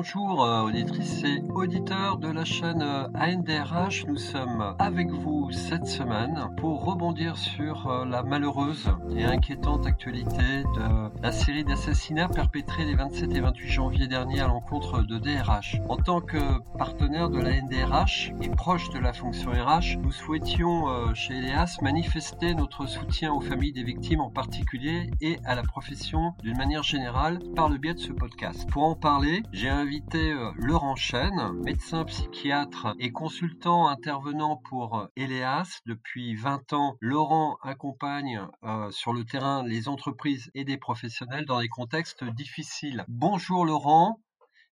Bonjour 0.00 0.44
euh, 0.44 0.62
auditrices 0.62 1.24
et 1.24 1.42
auditeurs 1.52 2.18
de 2.18 2.28
la 2.28 2.44
chaîne 2.44 2.82
euh, 2.82 3.08
ANDRH. 3.18 4.06
Nous 4.06 4.16
sommes 4.16 4.76
avec 4.78 5.10
vous 5.10 5.50
cette 5.50 5.86
semaine 5.86 6.50
pour 6.56 6.84
rebondir 6.84 7.36
sur 7.36 7.90
euh, 7.90 8.04
la 8.04 8.22
malheureuse 8.22 8.88
et 9.16 9.24
inquiétante 9.24 9.86
actualité 9.86 10.62
de 10.62 11.20
la 11.20 11.32
série 11.32 11.64
d'assassinats 11.64 12.28
perpétrés 12.28 12.84
les 12.84 12.94
27 12.94 13.34
et 13.34 13.40
28 13.40 13.68
janvier 13.68 14.06
dernier 14.06 14.38
à 14.38 14.46
l'encontre 14.46 15.02
de 15.02 15.18
DRH. 15.18 15.80
En 15.88 15.96
tant 15.96 16.20
que 16.20 16.38
partenaire 16.78 17.28
de 17.28 17.40
la 17.40 17.60
NDRH 17.60 18.34
et 18.40 18.50
proche 18.50 18.90
de 18.90 19.00
la 19.00 19.12
fonction 19.12 19.50
RH, 19.50 19.98
nous 20.00 20.12
souhaitions 20.12 21.12
chez 21.14 21.38
Elias 21.38 21.78
manifester 21.82 22.54
notre 22.54 22.86
soutien 22.86 23.32
aux 23.32 23.40
familles 23.40 23.72
des 23.72 23.82
victimes 23.82 24.20
en 24.20 24.30
particulier 24.30 25.10
et 25.20 25.40
à 25.44 25.56
la 25.56 25.64
profession 25.64 26.34
d'une 26.44 26.56
manière 26.56 26.84
générale 26.84 27.40
par 27.56 27.68
le 27.68 27.78
biais 27.78 27.94
de 27.94 27.98
ce 27.98 28.12
podcast. 28.12 28.68
Pour 28.70 28.84
en 28.84 28.94
parler, 28.94 29.42
j'ai 29.52 29.68
invité 29.88 30.32
euh, 30.32 30.50
Laurent 30.58 30.96
Chêne, 30.96 31.54
médecin 31.64 32.04
psychiatre 32.04 32.94
et 33.00 33.10
consultant 33.10 33.88
intervenant 33.88 34.60
pour 34.68 35.08
Eleas 35.16 35.80
depuis 35.86 36.34
20 36.34 36.74
ans. 36.74 36.96
Laurent 37.00 37.56
accompagne 37.62 38.46
euh, 38.64 38.90
sur 38.90 39.14
le 39.14 39.24
terrain 39.24 39.66
les 39.66 39.88
entreprises 39.88 40.50
et 40.54 40.64
des 40.64 40.76
professionnels 40.76 41.46
dans 41.46 41.62
des 41.62 41.68
contextes 41.68 42.22
difficiles. 42.22 43.06
Bonjour 43.08 43.64
Laurent, 43.64 44.20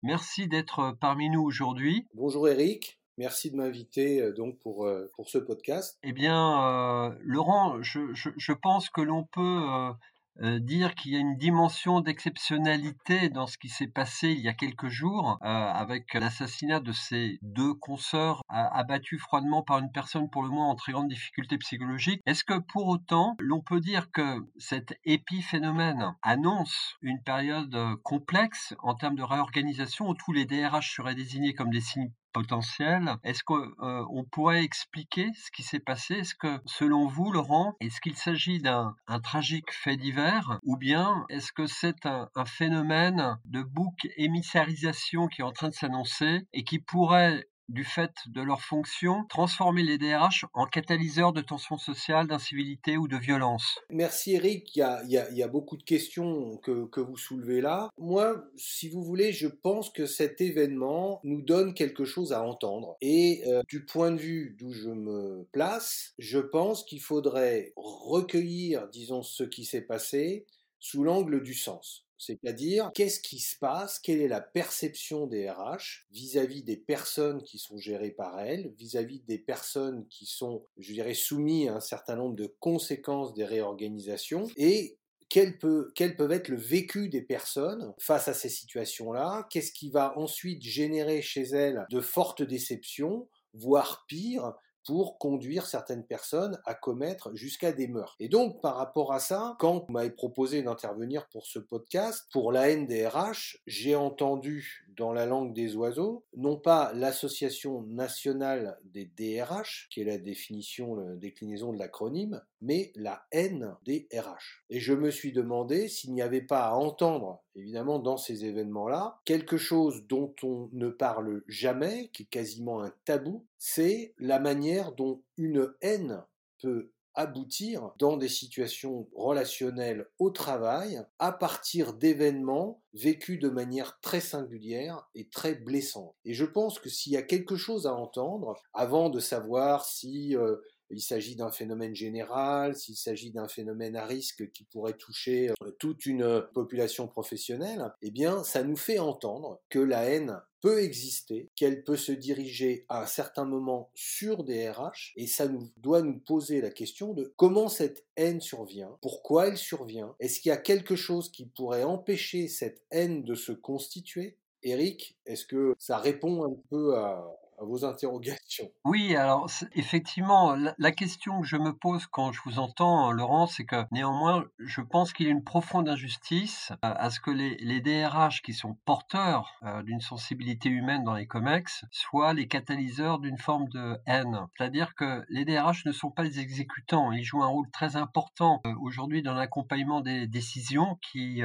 merci 0.02 0.48
d'être 0.48 0.96
parmi 1.00 1.30
nous 1.30 1.42
aujourd'hui. 1.42 2.08
Bonjour 2.14 2.48
Eric. 2.48 2.98
Merci 3.16 3.52
de 3.52 3.56
m'inviter 3.56 4.20
euh, 4.20 4.32
donc 4.32 4.58
pour, 4.58 4.90
pour 5.14 5.28
ce 5.28 5.38
podcast. 5.38 5.96
Eh 6.02 6.12
bien, 6.12 7.14
Laurent, 7.20 7.80
je, 7.82 8.12
je, 8.14 8.30
je, 8.36 8.52
pense 8.52 8.90
que 8.90 9.00
l'on 9.00 9.22
peut 9.22 9.62
euh, 9.62 9.92
dire 10.40 10.94
qu'il 10.94 11.12
y 11.12 11.16
a 11.16 11.20
une 11.20 11.36
dimension 11.36 12.00
d'exceptionnalité 12.00 13.28
dans 13.30 13.46
ce 13.46 13.58
qui 13.58 13.68
s'est 13.68 13.86
passé 13.86 14.32
il 14.32 14.40
y 14.40 14.48
a 14.48 14.54
quelques 14.54 14.88
jours 14.88 15.38
euh, 15.42 15.46
avec 15.46 16.14
l'assassinat 16.14 16.80
de 16.80 16.92
ces 16.92 17.38
deux 17.42 17.74
consoeurs 17.74 18.42
abattus 18.48 19.20
froidement 19.20 19.62
par 19.62 19.78
une 19.78 19.92
personne 19.92 20.30
pour 20.30 20.42
le 20.42 20.48
moins 20.48 20.68
en 20.68 20.74
très 20.74 20.92
grande 20.92 21.08
difficulté 21.08 21.58
psychologique. 21.58 22.20
Est-ce 22.26 22.44
que 22.44 22.58
pour 22.58 22.86
autant 22.88 23.36
l'on 23.38 23.60
peut 23.60 23.80
dire 23.80 24.10
que 24.10 24.46
cet 24.58 24.98
épiphénomène 25.04 26.14
annonce 26.22 26.96
une 27.02 27.22
période 27.22 27.74
euh, 27.74 27.96
complexe 28.02 28.74
en 28.80 28.94
termes 28.94 29.16
de 29.16 29.22
réorganisation 29.22 30.08
où 30.08 30.14
tous 30.14 30.32
les 30.32 30.46
DRH 30.46 30.94
seraient 30.94 31.14
désignés 31.14 31.54
comme 31.54 31.70
des 31.70 31.80
signes 31.80 32.12
potentiel. 32.34 33.16
Est-ce 33.24 33.42
qu'on 33.44 33.62
euh, 33.80 34.22
pourrait 34.30 34.62
expliquer 34.62 35.30
ce 35.34 35.50
qui 35.50 35.62
s'est 35.62 35.80
passé? 35.80 36.16
Est-ce 36.16 36.34
que, 36.34 36.60
selon 36.66 37.06
vous, 37.06 37.32
Laurent, 37.32 37.74
est-ce 37.80 38.00
qu'il 38.00 38.16
s'agit 38.16 38.60
d'un 38.60 38.94
tragique 39.22 39.72
fait 39.72 39.96
divers? 39.96 40.58
Ou 40.64 40.76
bien 40.76 41.24
est-ce 41.30 41.52
que 41.52 41.66
c'est 41.66 42.04
un, 42.04 42.28
un, 42.34 42.44
phénomène 42.44 43.38
de 43.44 43.62
bouc 43.62 43.94
émissarisation 44.16 45.28
qui 45.28 45.40
est 45.40 45.44
en 45.44 45.52
train 45.52 45.68
de 45.68 45.74
s'annoncer 45.74 46.46
et 46.52 46.64
qui 46.64 46.78
pourrait 46.80 47.46
du 47.68 47.84
fait 47.84 48.12
de 48.26 48.42
leur 48.42 48.60
fonction, 48.60 49.24
transformer 49.28 49.82
les 49.82 49.98
DRH 49.98 50.44
en 50.52 50.66
catalyseurs 50.66 51.32
de 51.32 51.40
tensions 51.40 51.78
sociales, 51.78 52.26
d'incivilité 52.26 52.96
ou 52.96 53.08
de 53.08 53.16
violence 53.16 53.78
Merci 53.90 54.34
Eric, 54.34 54.76
il 54.76 54.80
y 55.10 55.42
a, 55.42 55.48
beaucoup 55.48 55.76
de 55.76 55.82
questions 55.82 56.56
que, 56.58 57.00
vous 57.00 57.16
soulevez 57.16 57.60
là. 57.60 57.90
Moi, 57.98 58.44
si 58.56 58.88
vous 58.88 59.02
voulez, 59.02 59.32
je 59.32 59.46
pense 59.46 59.90
que 59.90 60.06
cet 60.06 60.40
événement 60.40 61.20
nous 61.22 61.42
donne 61.42 61.74
quelque 61.74 62.04
chose 62.04 62.32
à 62.32 62.42
entendre. 62.42 62.96
Et 63.00 63.42
euh, 63.46 63.62
du 63.68 63.84
point 63.84 64.10
de 64.10 64.18
vue 64.18 64.56
d'où 64.58 64.72
je 64.72 64.88
me 64.88 65.46
place, 65.52 66.14
je 66.18 66.38
pense 66.38 66.84
qu'il 66.84 67.00
faudrait 67.00 67.72
recueillir, 67.76 68.88
disons, 68.88 69.22
ce 69.22 69.44
qui 69.44 69.64
s'est 69.64 69.82
passé 69.82 70.46
sous 70.80 71.04
l'angle 71.04 71.42
du 71.42 71.54
sens. 71.54 72.04
C'est-à-dire, 72.26 72.90
qu'est-ce 72.94 73.20
qui 73.20 73.38
se 73.38 73.56
passe? 73.58 73.98
Quelle 73.98 74.20
est 74.20 74.28
la 74.28 74.40
perception 74.40 75.26
des 75.26 75.48
RH 75.48 76.06
vis-à-vis 76.10 76.62
des 76.62 76.76
personnes 76.76 77.42
qui 77.42 77.58
sont 77.58 77.78
gérées 77.78 78.10
par 78.10 78.40
elles, 78.40 78.72
vis-à-vis 78.78 79.20
des 79.20 79.38
personnes 79.38 80.06
qui 80.08 80.26
sont, 80.26 80.64
je 80.78 80.92
dirais, 80.92 81.14
soumises 81.14 81.68
à 81.68 81.74
un 81.74 81.80
certain 81.80 82.16
nombre 82.16 82.36
de 82.36 82.54
conséquences 82.60 83.34
des 83.34 83.44
réorganisations? 83.44 84.48
Et 84.56 84.98
quel, 85.28 85.58
peut, 85.58 85.90
quel 85.94 86.16
être 86.30 86.48
le 86.48 86.56
vécu 86.56 87.08
des 87.08 87.22
personnes 87.22 87.92
face 87.98 88.28
à 88.28 88.34
ces 88.34 88.48
situations-là? 88.48 89.46
Qu'est-ce 89.50 89.72
qui 89.72 89.90
va 89.90 90.16
ensuite 90.18 90.62
générer 90.62 91.22
chez 91.22 91.42
elles 91.42 91.86
de 91.90 92.00
fortes 92.00 92.42
déceptions, 92.42 93.28
voire 93.52 94.04
pire, 94.06 94.54
pour 94.84 95.18
conduire 95.18 95.66
certaines 95.66 96.04
personnes 96.04 96.60
à 96.64 96.74
commettre 96.74 97.34
jusqu'à 97.34 97.72
des 97.72 97.88
meurtres. 97.88 98.16
Et 98.20 98.28
donc, 98.28 98.60
par 98.60 98.76
rapport 98.76 99.12
à 99.12 99.18
ça, 99.18 99.56
quand 99.58 99.86
vous 99.86 99.92
m'avez 99.92 100.10
proposé 100.10 100.62
d'intervenir 100.62 101.26
pour 101.28 101.46
ce 101.46 101.58
podcast, 101.58 102.26
pour 102.30 102.52
la 102.52 102.74
NDRH, 102.74 103.58
j'ai 103.66 103.94
entendu 103.94 104.86
dans 104.96 105.12
la 105.12 105.26
langue 105.26 105.52
des 105.52 105.76
oiseaux, 105.76 106.24
non 106.36 106.56
pas 106.56 106.92
l'association 106.94 107.82
nationale 107.82 108.78
des 108.84 109.06
DRH, 109.06 109.88
qui 109.90 110.00
est 110.00 110.04
la 110.04 110.18
définition, 110.18 110.94
la 110.94 111.16
déclinaison 111.16 111.72
de 111.72 111.78
l'acronyme, 111.78 112.42
mais 112.60 112.92
la 112.94 113.26
NDRH. 113.32 114.64
Et 114.70 114.80
je 114.80 114.94
me 114.94 115.10
suis 115.10 115.32
demandé 115.32 115.88
s'il 115.88 116.14
n'y 116.14 116.22
avait 116.22 116.42
pas 116.42 116.66
à 116.66 116.74
entendre, 116.74 117.42
évidemment, 117.54 117.98
dans 117.98 118.16
ces 118.16 118.44
événements-là, 118.44 119.20
quelque 119.24 119.56
chose 119.56 120.06
dont 120.06 120.34
on 120.42 120.68
ne 120.72 120.88
parle 120.88 121.42
jamais, 121.46 122.08
qui 122.12 122.24
est 122.24 122.26
quasiment 122.26 122.82
un 122.82 122.92
tabou, 123.04 123.46
c'est 123.58 124.14
la 124.18 124.38
manière 124.38 124.92
dont 124.92 125.22
une 125.36 125.72
haine 125.80 126.24
peut 126.60 126.90
aboutir 127.14 127.90
dans 127.98 128.16
des 128.16 128.28
situations 128.28 129.08
relationnelles 129.14 130.06
au 130.18 130.30
travail 130.30 131.02
à 131.18 131.32
partir 131.32 131.94
d'événements 131.94 132.82
vécus 132.92 133.38
de 133.38 133.48
manière 133.48 133.98
très 134.00 134.20
singulière 134.20 135.08
et 135.14 135.28
très 135.28 135.54
blessante. 135.54 136.14
Et 136.24 136.34
je 136.34 136.44
pense 136.44 136.78
que 136.78 136.88
s'il 136.88 137.12
y 137.12 137.16
a 137.16 137.22
quelque 137.22 137.56
chose 137.56 137.86
à 137.86 137.94
entendre, 137.94 138.56
avant 138.72 139.10
de 139.10 139.20
savoir 139.20 139.84
si 139.84 140.36
euh, 140.36 140.56
il 140.94 141.00
s'agit 141.00 141.34
d'un 141.34 141.50
phénomène 141.50 141.94
général, 141.94 142.76
s'il 142.76 142.96
s'agit 142.96 143.32
d'un 143.32 143.48
phénomène 143.48 143.96
à 143.96 144.06
risque 144.06 144.50
qui 144.52 144.64
pourrait 144.64 144.96
toucher 144.96 145.50
euh, 145.50 145.70
toute 145.78 146.06
une 146.06 146.44
population 146.54 147.08
professionnelle, 147.08 147.92
eh 148.02 148.10
bien, 148.10 148.44
ça 148.44 148.62
nous 148.62 148.76
fait 148.76 148.98
entendre 148.98 149.60
que 149.68 149.80
la 149.80 150.04
haine 150.04 150.40
peut 150.60 150.82
exister, 150.82 151.50
qu'elle 151.56 151.84
peut 151.84 151.96
se 151.96 152.12
diriger 152.12 152.86
à 152.88 153.02
un 153.02 153.06
certain 153.06 153.44
moment 153.44 153.90
sur 153.94 154.44
des 154.44 154.70
RH, 154.70 155.12
et 155.16 155.26
ça 155.26 155.46
nous 155.48 155.70
doit 155.76 156.00
nous 156.00 156.18
poser 156.18 156.60
la 156.60 156.70
question 156.70 157.12
de 157.12 157.34
comment 157.36 157.68
cette 157.68 158.06
haine 158.16 158.40
survient, 158.40 158.96
pourquoi 159.02 159.48
elle 159.48 159.58
survient, 159.58 160.14
est-ce 160.20 160.40
qu'il 160.40 160.50
y 160.50 160.52
a 160.52 160.56
quelque 160.56 160.96
chose 160.96 161.30
qui 161.30 161.46
pourrait 161.46 161.82
empêcher 161.82 162.48
cette 162.48 162.82
haine 162.90 163.24
de 163.24 163.34
se 163.34 163.52
constituer? 163.52 164.38
Eric, 164.62 165.18
est-ce 165.26 165.44
que 165.44 165.74
ça 165.78 165.98
répond 165.98 166.44
un 166.44 166.56
peu 166.70 166.96
à, 166.96 167.30
à 167.58 167.64
vos 167.64 167.84
interrogations. 167.84 168.70
Oui, 168.84 169.16
alors 169.16 169.50
effectivement, 169.74 170.56
la, 170.78 170.92
question 170.92 171.40
que 171.40 171.46
je 171.46 171.56
me 171.56 171.72
pose 171.72 172.06
quand 172.06 172.32
je 172.32 172.40
vous 172.44 172.58
entends, 172.58 173.10
Laurent, 173.12 173.46
c'est 173.46 173.64
que 173.64 173.84
néanmoins, 173.90 174.44
je 174.58 174.80
pense 174.80 175.12
qu'il 175.12 175.26
y 175.26 175.28
a 175.28 175.32
une 175.32 175.44
profonde 175.44 175.88
injustice 175.88 176.72
euh, 176.84 176.94
à 176.96 177.10
ce 177.10 177.20
que 177.20 177.30
les, 177.30 177.80
DRH 177.80 178.42
qui 178.42 178.54
sont 178.54 178.76
porteurs 178.84 179.54
euh, 179.64 179.82
d'une 179.82 180.00
sensibilité 180.00 180.68
humaine 180.68 181.04
dans 181.04 181.14
les 181.14 181.26
COMEX 181.26 181.84
soient 181.90 182.32
les 182.32 182.48
catalyseurs 182.48 183.18
d'une 183.18 183.38
forme 183.38 183.68
de 183.68 183.98
haine. 184.06 184.46
C'est-à-dire 184.56 184.94
que 184.94 185.24
les 185.28 185.44
DRH 185.44 185.84
ne 185.84 185.92
sont 185.92 186.10
pas 186.10 186.22
les 186.22 186.40
exécutants, 186.40 187.12
ils 187.12 187.24
jouent 187.24 187.42
un 187.42 187.48
rôle 187.48 187.70
très 187.70 187.96
important 187.96 188.62
euh, 188.66 188.74
aujourd'hui 188.80 189.22
dans 189.22 189.34
l'accompagnement 189.34 190.00
des 190.00 190.26
décisions 190.26 190.98
qui 191.02 191.42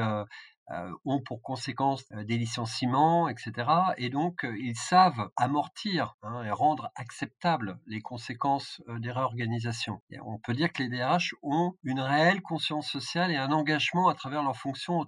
ont 1.06 1.22
pour 1.22 1.42
conséquence 1.42 2.04
euh, 2.14 2.24
des 2.24 2.38
licenciements, 2.38 3.28
etc. 3.30 3.70
Et 3.98 4.10
donc, 4.10 4.46
euh, 4.46 4.56
ils 4.60 4.76
savent 4.76 5.30
amortir 5.36 6.16
hein, 6.24 6.44
et 6.44 6.52
rendre 6.52 6.92
acceptables 6.96 7.80
les 7.88 8.02
conséquences 8.02 8.82
des 8.88 9.12
réorganisations. 9.12 10.02
on 10.24 10.38
peut 10.38 10.54
dire 10.54 10.72
que 10.72 10.84
les 10.84 10.90
DRH 10.90 11.36
ont 11.42 11.74
une 11.84 12.00
réelle 12.00 12.42
conscience 12.42 12.90
sociale 12.90 13.32
et 13.32 13.38
un 13.38 13.52
engagement 13.52 14.08
à 14.08 14.14
travers 14.14 14.44
leurs 14.44 14.58
fonctions, 14.58 15.00
au 15.00 15.06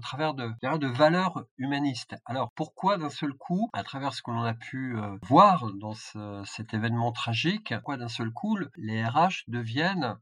travers, 0.00 0.34
de 0.34 0.86
valeurs 0.86 1.44
humanistes. 1.58 2.16
Alors, 2.24 2.50
pourquoi 2.54 2.98
d'un 2.98 3.10
seul 3.10 3.34
coup, 3.34 3.68
à 3.72 3.82
travers 3.82 4.14
ce 4.14 4.22
que 4.22 4.30
l'on 4.30 4.42
a 4.42 4.54
pu 4.54 4.96
voir 5.22 5.70
dans 5.74 5.94
cet 6.44 6.74
événement 6.74 7.12
tragique, 7.12 7.72
pourquoi 7.74 7.96
d'un 7.96 8.08
seul 8.08 8.30
coup 8.30 8.58
les 8.76 9.04
RH 9.04 9.44
deviennent 9.48 10.16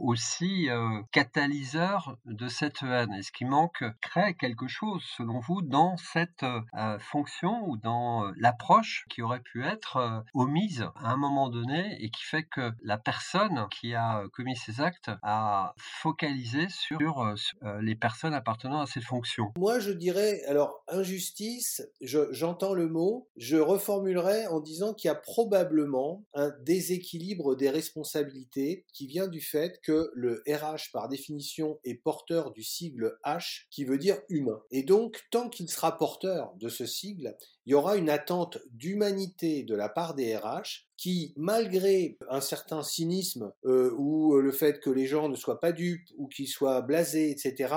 aussi 0.00 0.68
euh, 0.68 1.02
catalyseur 1.12 2.16
de 2.26 2.48
cette 2.48 2.82
haine. 2.82 3.12
Est-ce 3.12 3.32
qu'il 3.32 3.48
manque 3.48 3.84
crée 4.00 4.34
quelque 4.34 4.68
chose, 4.68 5.02
selon 5.16 5.40
vous, 5.40 5.62
dans 5.62 5.96
cette 5.96 6.44
euh, 6.44 6.98
fonction 6.98 7.64
ou 7.66 7.76
dans 7.76 8.24
euh, 8.24 8.32
l'approche 8.36 9.04
qui 9.10 9.22
aurait 9.22 9.40
pu 9.40 9.64
être 9.64 10.24
omise 10.34 10.86
à 10.96 11.12
un 11.12 11.16
moment 11.16 11.48
donné 11.48 11.96
et 12.00 12.10
qui 12.10 12.22
fait 12.24 12.44
que 12.44 12.72
la 12.82 12.98
personne 12.98 13.66
qui 13.70 13.94
a 13.94 14.24
commis 14.32 14.56
ces 14.56 14.80
actes 14.80 15.10
a 15.22 15.74
focalisé 15.76 16.68
sur, 16.68 17.34
les 17.80 17.94
personnes 17.94 18.34
appartenant 18.34 18.80
à 18.80 18.86
cette 18.86 19.04
fonction? 19.04 19.52
Moi, 19.56 19.78
je 19.78 19.92
dirais, 19.92 20.42
alors, 20.46 20.84
injustice, 20.88 21.82
j'entends 22.00 22.74
le 22.74 22.88
mot, 22.88 23.28
je 23.36 23.56
reformulerai 23.56 24.46
en 24.46 24.60
disant 24.60 24.94
qu'il 24.94 25.08
y 25.08 25.10
a 25.10 25.14
probablement 25.14 26.24
un 26.34 26.50
déséquilibre 26.60 27.56
des 27.56 27.70
responsabilités 27.70 28.84
qui 28.92 29.06
vient 29.06 29.28
du 29.28 29.40
fait 29.40 29.71
que 29.80 30.10
le 30.14 30.42
RH, 30.46 30.92
par 30.92 31.08
définition, 31.08 31.78
est 31.84 31.94
porteur 31.94 32.52
du 32.52 32.62
sigle 32.62 33.16
H, 33.24 33.66
qui 33.70 33.84
veut 33.84 33.98
dire 33.98 34.18
humain. 34.28 34.62
Et 34.70 34.82
donc, 34.82 35.20
tant 35.30 35.48
qu'il 35.48 35.68
sera 35.70 35.96
porteur 35.96 36.54
de 36.56 36.68
ce 36.68 36.86
sigle, 36.86 37.36
il 37.66 37.72
y 37.72 37.74
aura 37.74 37.96
une 37.96 38.10
attente 38.10 38.58
d'humanité 38.72 39.62
de 39.62 39.74
la 39.74 39.88
part 39.88 40.14
des 40.14 40.36
RH 40.36 40.86
qui, 40.96 41.32
malgré 41.36 42.18
un 42.28 42.40
certain 42.40 42.82
cynisme 42.82 43.52
euh, 43.64 43.94
ou 43.96 44.36
le 44.36 44.52
fait 44.52 44.80
que 44.80 44.90
les 44.90 45.06
gens 45.06 45.28
ne 45.28 45.36
soient 45.36 45.60
pas 45.60 45.72
dupes 45.72 46.08
ou 46.16 46.28
qu'ils 46.28 46.48
soient 46.48 46.82
blasés, 46.82 47.30
etc., 47.30 47.74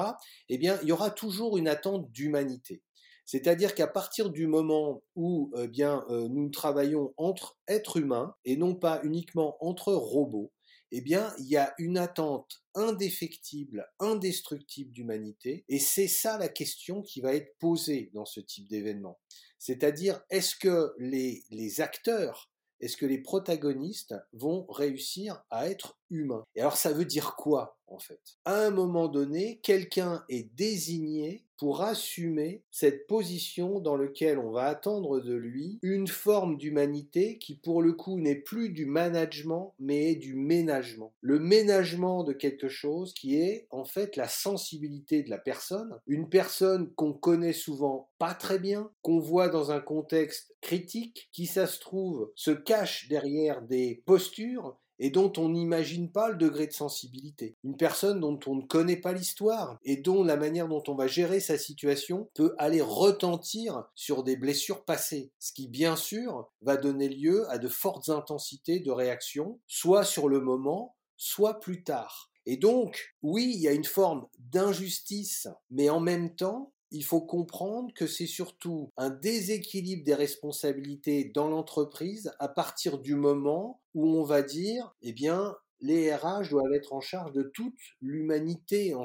eh 0.50 0.58
bien, 0.58 0.80
il 0.82 0.90
y 0.90 0.92
aura 0.92 1.12
toujours 1.12 1.58
une 1.58 1.68
attente 1.68 2.12
d'humanité. 2.12 2.82
C'est-à-dire 3.26 3.74
qu'à 3.74 3.88
partir 3.88 4.30
du 4.30 4.46
moment 4.46 5.02
où 5.16 5.52
eh 5.58 5.68
bien, 5.68 6.06
euh, 6.10 6.28
nous 6.30 6.50
travaillons 6.50 7.14
entre 7.18 7.58
êtres 7.68 7.98
humains 7.98 8.36
et 8.46 8.56
non 8.56 8.76
pas 8.76 9.02
uniquement 9.04 9.58
entre 9.62 9.94
robots, 9.94 10.52
eh 10.92 11.02
bien, 11.02 11.34
il 11.40 11.48
y 11.48 11.58
a 11.58 11.74
une 11.78 11.98
attente 11.98 12.64
indéfectible, 12.74 13.88
indestructible 14.00 14.92
d'humanité, 14.92 15.66
et 15.68 15.80
c'est 15.80 16.08
ça 16.08 16.38
la 16.38 16.50
question 16.50 17.02
qui 17.02 17.22
va 17.22 17.34
être 17.34 17.58
posée 17.60 18.12
dans 18.14 18.26
ce 18.26 18.40
type 18.40 18.70
d'événement. 18.70 19.20
C'est-à-dire, 19.60 20.22
est-ce 20.30 20.56
que 20.56 20.94
les, 20.98 21.82
acteurs 21.82 22.52
est-ce 22.82 22.98
que 22.98 23.06
les 23.06 23.20
protagonistes 23.20 24.16
vont 24.34 24.66
réussir 24.68 25.44
à 25.50 25.70
être 25.70 25.98
humains 26.10 26.46
Et 26.56 26.62
alors 26.62 26.78
ça 26.78 26.94
veut 26.94 27.06
dire 27.06 27.36
quoi 27.36 27.78
en 27.88 28.00
fait? 28.00 28.20
À 28.46 28.66
un 28.66 28.72
moment 28.72 29.08
donné, 29.08 29.60
quelqu'un 29.62 30.24
est 30.30 30.54
désigné 30.56 31.46
pour 31.58 31.84
assumer 31.84 32.64
cette 32.70 33.08
position 33.08 33.80
dans 33.80 33.96
laquelle 33.96 34.40
on 34.40 34.52
va 34.52 34.64
attendre 34.64 35.22
de 35.22 35.34
lui 35.34 35.80
une 35.82 36.08
forme 36.08 36.58
d'humanité 36.58 37.38
qui 37.38 37.56
pour 37.56 37.82
le 37.82 37.94
coup 37.94 38.20
n'est 38.20 38.36
plus 38.36 38.70
du 38.70 38.86
management 38.86 39.74
mais 39.80 40.16
du 40.16 40.36
ménagement. 40.36 41.14
Le 41.22 41.40
ménagement 41.40 42.24
de 42.24 42.34
quelque 42.34 42.68
chose 42.68 43.14
qui 43.14 43.40
est 43.40 43.68
en 43.70 43.86
fait 43.86 44.18
la 44.18 44.28
sensibilité 44.28 45.24
de 45.24 45.30
la 45.30 45.38
personne, 45.38 45.98
une 46.08 46.28
personne 46.30 46.92
qu'on 46.96 47.14
connaît 47.14 47.54
souvent 47.54 48.10
pas 48.20 48.34
très 48.34 48.60
bien, 48.60 48.92
qu'on 49.02 49.20
voit 49.20 49.48
dans 49.48 49.72
un 49.72 49.80
contexte 49.80 50.56
critique, 50.62 51.30
qui 51.32 51.46
ça 51.46 51.68
se 51.68 51.80
trouve 51.80 52.32
se 52.36 52.52
cache 52.52 53.08
derrière 53.08 53.62
des 53.62 54.04
postures 54.06 54.78
et 55.00 55.10
dont 55.10 55.32
on 55.38 55.50
n'imagine 55.50 56.12
pas 56.12 56.30
le 56.30 56.36
degré 56.36 56.68
de 56.68 56.74
sensibilité. 56.74 57.58
Une 57.64 57.78
personne 57.78 58.20
dont 58.20 58.40
on 58.48 58.56
ne 58.56 58.66
connaît 58.66 58.96
pas 58.98 59.14
l'histoire 59.14 59.78
et 59.84 59.98
dont 59.98 60.24
la 60.24 60.38
manière 60.38 60.68
dont 60.68 60.84
on 60.88 60.96
va 60.96 61.08
gérer 61.08 61.40
sa 61.40 61.58
situation 61.58 62.30
peut 62.34 62.56
aller 62.58 62.82
retentir 62.82 63.86
sur 63.96 64.24
des 64.24 64.36
blessures 64.36 64.86
passées, 64.86 65.32
ce 65.40 65.54
qui 65.54 65.68
bien 65.68 65.96
sûr 65.96 66.50
va 66.62 66.78
donner 66.78 67.10
lieu 67.10 67.50
à 67.50 67.58
de 67.58 67.68
fortes 67.68 68.10
intensités 68.10 68.80
de 68.80 68.92
réaction, 68.92 69.60
soit 69.68 70.04
sur 70.04 70.30
le 70.30 70.40
moment, 70.40 70.96
soit 71.18 71.60
plus 71.60 71.84
tard. 71.84 72.32
Et 72.46 72.58
donc, 72.58 73.16
oui, 73.24 73.52
il 73.56 73.62
y 73.62 73.68
a 73.68 73.74
une 73.74 73.86
forme 73.86 74.28
d'injustice, 74.38 75.48
mais 75.72 75.90
en 75.90 76.00
même 76.00 76.36
temps, 76.36 76.74
il 76.96 77.04
faut 77.04 77.22
comprendre 77.22 77.94
que 77.94 78.08
c'est 78.08 78.26
surtout 78.26 78.92
un 78.96 79.10
déséquilibre 79.10 80.06
des 80.06 80.16
responsabilités 80.16 81.26
dans 81.26 81.50
l'entreprise 81.50 82.32
à 82.40 82.48
partir 82.48 83.00
du 83.00 83.16
moment 83.16 83.82
où 83.94 84.18
on 84.18 84.24
va 84.24 84.42
dire, 84.42 84.96
eh 85.02 85.12
bien, 85.12 85.56
les 85.86 86.14
RH 86.14 86.50
doivent 86.50 86.74
être 86.74 86.94
en 86.94 87.00
charge 87.00 87.32
de 87.32 87.44
toute 87.44 87.78
l'humanité, 88.02 88.96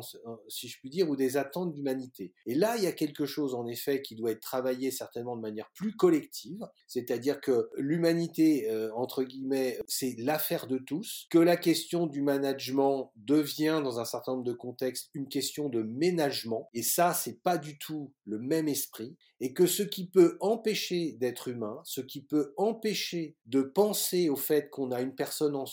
si 0.48 0.68
je 0.68 0.78
puis 0.80 0.88
dire, 0.88 1.10
ou 1.10 1.16
des 1.16 1.36
attentes 1.36 1.74
d'humanité. 1.74 2.32
Et 2.46 2.54
là, 2.54 2.76
il 2.78 2.84
y 2.84 2.86
a 2.86 2.92
quelque 2.92 3.26
chose, 3.26 3.54
en 3.54 3.66
effet, 3.66 4.00
qui 4.00 4.16
doit 4.16 4.30
être 4.30 4.40
travaillé 4.40 4.90
certainement 4.90 5.36
de 5.36 5.42
manière 5.42 5.70
plus 5.74 5.94
collective, 5.94 6.66
c'est-à-dire 6.86 7.40
que 7.40 7.68
l'humanité, 7.76 8.70
euh, 8.70 8.90
entre 8.94 9.24
guillemets, 9.24 9.78
c'est 9.86 10.14
l'affaire 10.18 10.66
de 10.66 10.78
tous, 10.78 11.26
que 11.30 11.38
la 11.38 11.56
question 11.56 12.06
du 12.06 12.22
management 12.22 13.12
devient, 13.16 13.80
dans 13.84 14.00
un 14.00 14.06
certain 14.06 14.32
nombre 14.32 14.44
de 14.44 14.52
contextes, 14.52 15.10
une 15.12 15.28
question 15.28 15.68
de 15.68 15.82
ménagement, 15.82 16.70
et 16.72 16.82
ça, 16.82 17.12
c'est 17.12 17.42
pas 17.42 17.58
du 17.58 17.78
tout 17.78 18.12
le 18.24 18.38
même 18.38 18.68
esprit, 18.68 19.16
et 19.40 19.52
que 19.54 19.66
ce 19.66 19.82
qui 19.82 20.06
peut 20.06 20.36
empêcher 20.40 21.12
d'être 21.12 21.48
humain, 21.48 21.80
ce 21.84 22.00
qui 22.00 22.22
peut 22.22 22.52
empêcher 22.56 23.36
de 23.46 23.62
penser 23.62 24.28
au 24.28 24.36
fait 24.36 24.68
qu'on 24.70 24.92
a 24.92 25.00
une 25.00 25.14
personne 25.14 25.56
en, 25.56 25.64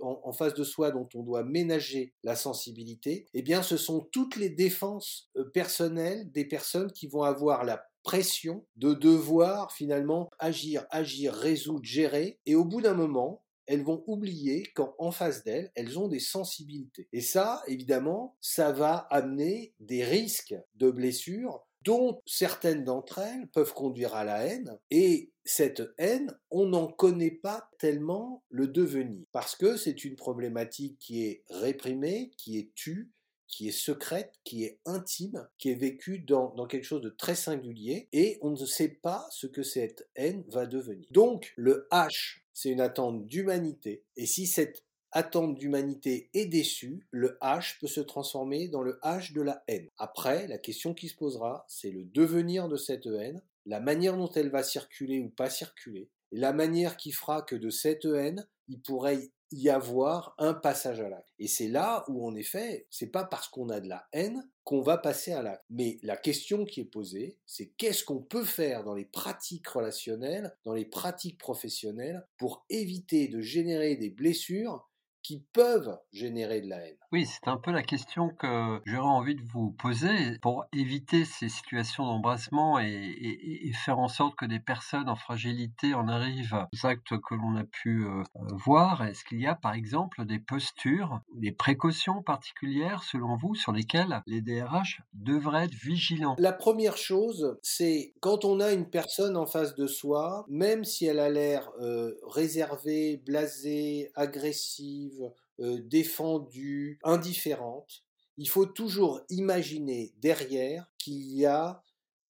en, 0.00 0.32
face 0.32 0.51
de 0.54 0.64
soi 0.64 0.90
dont 0.90 1.08
on 1.14 1.22
doit 1.22 1.44
ménager 1.44 2.12
la 2.22 2.36
sensibilité, 2.36 3.26
eh 3.34 3.42
bien 3.42 3.62
ce 3.62 3.76
sont 3.76 4.00
toutes 4.12 4.36
les 4.36 4.50
défenses 4.50 5.30
euh, 5.36 5.44
personnelles 5.44 6.30
des 6.32 6.44
personnes 6.44 6.92
qui 6.92 7.06
vont 7.06 7.22
avoir 7.22 7.64
la 7.64 7.84
pression 8.02 8.66
de 8.76 8.94
devoir 8.94 9.72
finalement 9.72 10.28
agir, 10.38 10.86
agir, 10.90 11.32
résoudre, 11.34 11.84
gérer, 11.84 12.40
et 12.46 12.54
au 12.54 12.64
bout 12.64 12.80
d'un 12.80 12.94
moment, 12.94 13.42
elles 13.66 13.82
vont 13.82 14.02
oublier 14.06 14.64
qu'en 14.74 15.12
face 15.12 15.44
d'elles, 15.44 15.70
elles 15.76 15.98
ont 15.98 16.08
des 16.08 16.18
sensibilités. 16.18 17.08
Et 17.12 17.20
ça, 17.20 17.62
évidemment, 17.68 18.36
ça 18.40 18.72
va 18.72 19.06
amener 19.10 19.72
des 19.78 20.04
risques 20.04 20.56
de 20.74 20.90
blessures 20.90 21.64
dont 21.84 22.22
certaines 22.26 22.84
d'entre 22.84 23.18
elles 23.18 23.48
peuvent 23.48 23.74
conduire 23.74 24.14
à 24.14 24.24
la 24.24 24.46
haine, 24.46 24.78
et 24.90 25.32
cette 25.44 25.82
haine, 25.98 26.32
on 26.50 26.66
n'en 26.66 26.86
connaît 26.86 27.30
pas 27.30 27.68
tellement 27.78 28.44
le 28.48 28.68
devenir, 28.68 29.24
parce 29.32 29.56
que 29.56 29.76
c'est 29.76 30.04
une 30.04 30.16
problématique 30.16 30.98
qui 30.98 31.24
est 31.24 31.42
réprimée, 31.50 32.30
qui 32.36 32.58
est 32.58 32.72
tue, 32.74 33.10
qui 33.48 33.68
est 33.68 33.72
secrète, 33.72 34.32
qui 34.44 34.64
est 34.64 34.80
intime, 34.86 35.46
qui 35.58 35.70
est 35.70 35.74
vécue 35.74 36.20
dans, 36.20 36.54
dans, 36.54 36.66
quelque 36.66 36.84
chose 36.84 37.02
de 37.02 37.10
très 37.10 37.34
singulier, 37.34 38.08
et 38.12 38.38
on 38.40 38.50
ne 38.50 38.64
sait 38.64 38.88
pas 38.88 39.26
ce 39.30 39.46
que 39.46 39.62
cette 39.62 40.08
haine 40.14 40.44
va 40.48 40.66
devenir. 40.66 41.06
Donc 41.10 41.52
le 41.56 41.86
H, 41.90 42.38
c'est 42.54 42.70
une 42.70 42.80
attente 42.80 43.26
d'humanité, 43.26 44.04
et 44.16 44.26
si 44.26 44.46
cette 44.46 44.84
attente 45.12 45.58
d'humanité 45.58 46.30
est 46.34 46.46
déçue, 46.46 47.06
le 47.10 47.38
H 47.40 47.78
peut 47.80 47.86
se 47.86 48.00
transformer 48.00 48.68
dans 48.68 48.82
le 48.82 48.98
H 49.02 49.32
de 49.32 49.42
la 49.42 49.62
haine. 49.68 49.88
Après, 49.98 50.46
la 50.48 50.58
question 50.58 50.94
qui 50.94 51.08
se 51.08 51.16
posera, 51.16 51.64
c'est 51.68 51.90
le 51.90 52.04
devenir 52.04 52.68
de 52.68 52.76
cette 52.76 53.06
haine, 53.06 53.42
la 53.66 53.80
manière 53.80 54.16
dont 54.16 54.30
elle 54.30 54.50
va 54.50 54.62
circuler 54.62 55.20
ou 55.20 55.28
pas 55.28 55.50
circuler, 55.50 56.10
et 56.32 56.38
la 56.38 56.52
manière 56.52 56.96
qui 56.96 57.12
fera 57.12 57.42
que 57.42 57.54
de 57.54 57.70
cette 57.70 58.06
haine, 58.06 58.46
il 58.68 58.80
pourrait 58.80 59.30
y 59.50 59.68
avoir 59.68 60.34
un 60.38 60.54
passage 60.54 61.00
à 61.00 61.10
l'acte. 61.10 61.28
Et 61.38 61.46
c'est 61.46 61.68
là 61.68 62.04
où, 62.08 62.26
en 62.26 62.34
effet, 62.34 62.86
c'est 62.90 63.10
pas 63.10 63.24
parce 63.24 63.48
qu'on 63.48 63.68
a 63.68 63.80
de 63.80 63.88
la 63.88 64.06
haine 64.12 64.48
qu'on 64.64 64.80
va 64.80 64.96
passer 64.96 65.32
à 65.32 65.42
l'acte. 65.42 65.64
Mais 65.68 65.98
la 66.02 66.16
question 66.16 66.64
qui 66.64 66.80
est 66.80 66.86
posée, 66.86 67.36
c'est 67.44 67.68
qu'est-ce 67.76 68.04
qu'on 68.04 68.22
peut 68.22 68.44
faire 68.44 68.82
dans 68.82 68.94
les 68.94 69.04
pratiques 69.04 69.68
relationnelles, 69.68 70.56
dans 70.64 70.72
les 70.72 70.86
pratiques 70.86 71.38
professionnelles, 71.38 72.26
pour 72.38 72.64
éviter 72.70 73.28
de 73.28 73.40
générer 73.40 73.96
des 73.96 74.10
blessures 74.10 74.88
qui 75.22 75.44
peuvent 75.52 75.98
générer 76.12 76.60
de 76.60 76.68
la 76.68 76.86
haine. 76.86 76.96
Oui, 77.12 77.26
c'est 77.26 77.48
un 77.48 77.58
peu 77.58 77.70
la 77.70 77.82
question 77.82 78.30
que 78.30 78.80
j'aurais 78.86 79.06
envie 79.06 79.34
de 79.34 79.42
vous 79.42 79.70
poser 79.70 80.38
pour 80.40 80.64
éviter 80.72 81.24
ces 81.24 81.48
situations 81.48 82.06
d'embrassement 82.06 82.78
et, 82.78 83.70
faire 83.84 83.98
en 83.98 84.08
sorte 84.08 84.36
que 84.36 84.44
des 84.44 84.60
personnes 84.60 85.08
en 85.08 85.16
fragilité 85.16 85.94
en 85.94 86.08
arrivent 86.08 86.66
aux 86.72 86.86
actes 86.86 87.18
que 87.20 87.34
l'on 87.34 87.56
a 87.56 87.64
pu 87.64 88.04
euh, 88.04 88.22
voir. 88.52 89.04
Est-ce 89.04 89.24
qu'il 89.24 89.40
y 89.40 89.46
a 89.46 89.54
par 89.54 89.74
exemple 89.74 90.24
des 90.24 90.38
postures, 90.38 91.20
des 91.34 91.52
précautions 91.52 92.22
particulières 92.22 93.02
selon 93.02 93.36
vous 93.36 93.54
sur 93.54 93.72
lesquelles 93.72 94.22
les 94.26 94.40
DRH 94.40 95.02
devraient 95.14 95.64
être 95.64 95.74
vigilants? 95.74 96.36
La 96.38 96.52
première 96.52 96.96
chose, 96.96 97.58
c'est 97.62 98.14
quand 98.20 98.44
on 98.44 98.60
a 98.60 98.72
une 98.72 98.88
personne 98.88 99.36
en 99.36 99.46
face 99.46 99.74
de 99.74 99.86
soi, 99.86 100.46
même 100.48 100.84
si 100.84 101.06
elle 101.06 101.18
a 101.18 101.28
l'air 101.28 101.70
euh, 101.80 102.14
réservée, 102.26 103.22
blasée, 103.26 104.10
agressive, 104.14 105.11
euh, 105.60 105.78
défendue, 105.84 106.98
indifférente, 107.04 108.02
il 108.38 108.48
faut 108.48 108.66
toujours 108.66 109.20
imaginer 109.28 110.12
derrière 110.18 110.90
qu'il 110.98 111.22
y 111.36 111.44
a 111.44 111.84